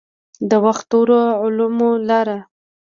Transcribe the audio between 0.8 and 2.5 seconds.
نورو علومو لاره.